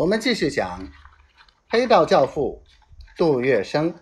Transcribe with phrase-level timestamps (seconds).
[0.00, 0.88] 我们继续讲
[1.68, 2.62] 黑道教父
[3.18, 3.92] 杜月笙。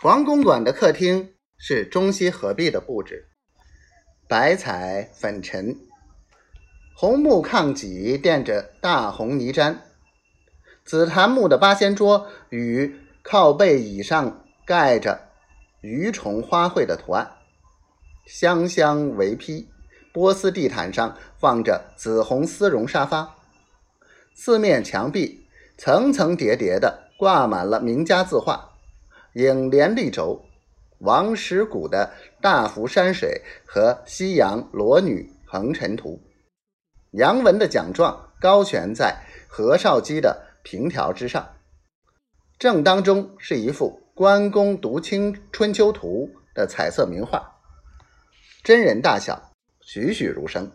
[0.00, 3.28] 王公馆的客厅是中西合璧的布置，
[4.26, 5.76] 白彩粉尘，
[6.96, 9.76] 红木炕脊垫着大红泥毡，
[10.86, 15.28] 紫檀木的八仙桌与靠背椅上盖着
[15.82, 17.30] 鱼虫花卉的图案，
[18.24, 19.68] 香香为披。
[20.12, 23.34] 波斯地毯上放着紫红丝绒沙发，
[24.34, 25.46] 四面墙壁
[25.78, 28.72] 层层叠叠的挂满了名家字画、
[29.34, 30.44] 影联立轴、
[30.98, 36.20] 王石谷的大幅山水和西洋裸女横陈图。
[37.12, 39.16] 杨文的奖状高悬在
[39.48, 41.56] 何绍基的凭条之上，
[42.58, 47.60] 正当中是一幅《关公读清春秋图》的彩色名画，
[48.62, 49.51] 真人大小。
[49.84, 50.70] 栩栩如生，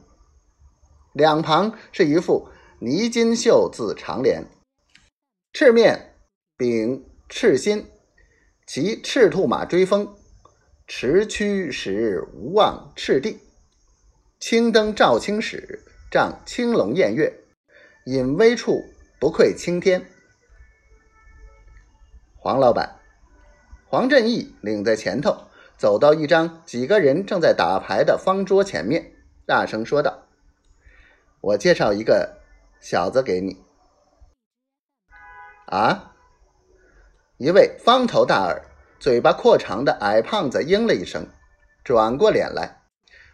[1.14, 4.46] 两旁是一副泥金绣字长联
[5.54, 6.14] ：“赤面
[6.58, 7.90] 秉赤心，
[8.66, 10.16] 骑赤兔马追风，
[10.86, 13.40] 驰驱时无忘赤地。
[14.40, 17.34] 青灯照青史，仗青龙偃月，
[18.06, 18.84] 隐微处
[19.20, 20.06] 不愧青天。”
[22.36, 23.00] 黄老板，
[23.88, 25.48] 黄振义领在前头。
[25.78, 29.14] 走到一张几个人正在打牌的方桌前面，
[29.46, 30.24] 大声说道
[31.40, 32.40] ：“我介绍一个
[32.80, 33.64] 小子给你。”
[35.68, 36.16] 啊！
[37.38, 38.66] 一位方头大耳、
[39.00, 41.28] 嘴巴阔长的矮胖子应了一声，
[41.84, 42.82] 转过脸来，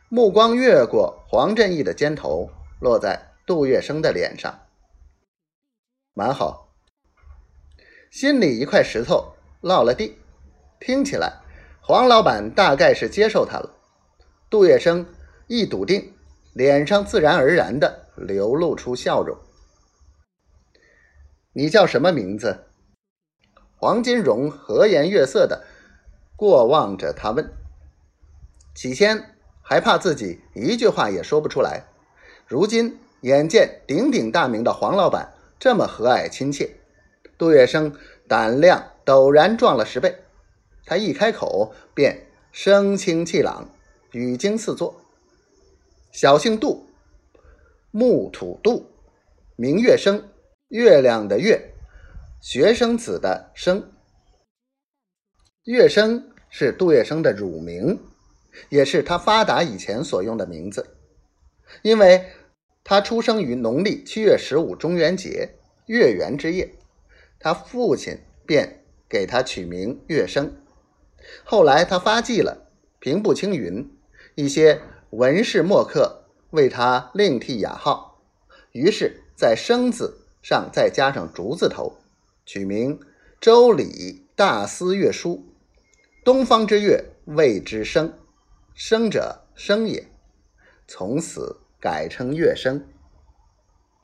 [0.10, 2.50] 目光越过黄振义的肩头，
[2.82, 4.60] 落在杜月笙的脸上。
[6.14, 6.74] 蛮好，
[8.12, 10.18] 心里一块石头落了地，
[10.82, 11.43] 听起来。
[11.86, 13.70] 黄老板大概是接受他了，
[14.50, 15.06] 杜月笙
[15.48, 16.14] 一笃定，
[16.54, 19.38] 脸上自然而然的流露出笑容。
[21.52, 22.68] 你叫什么名字？
[23.76, 25.66] 黄金荣和颜悦色的
[26.38, 27.52] 过望着他问。
[28.74, 31.84] 起先还怕自己一句话也说不出来，
[32.48, 36.78] 如今眼见鼎鼎大名的黄老板这么和蔼亲切，
[37.38, 37.94] 杜月笙
[38.26, 40.23] 胆量陡然壮了十倍。
[40.86, 43.70] 他一开口便声清气朗，
[44.12, 45.02] 语惊四座。
[46.12, 46.88] 小姓杜，
[47.92, 48.86] 木土杜，
[49.56, 50.30] 名月生，
[50.68, 51.74] 月亮的月，
[52.42, 53.92] 学生子的生。
[55.64, 58.00] 月生是杜月笙的乳名，
[58.70, 60.98] 也是他发达以前所用的名字。
[61.82, 62.30] 因为
[62.84, 65.56] 他出生于农历七月十五中元节
[65.88, 66.76] 月圆之夜，
[67.40, 70.54] 他父亲便给他取名月生。
[71.44, 72.70] 后来他发迹了，
[73.00, 73.90] 平步青云，
[74.36, 78.22] 一些文士墨客为他另替雅号，
[78.72, 81.98] 于是，在“生”字上再加上竹字头，
[82.46, 83.00] 取名
[83.42, 85.46] 周礼大司乐书。
[86.24, 88.14] 东方之月谓之生，
[88.74, 90.08] 生者生也，
[90.88, 92.88] 从此改称乐生。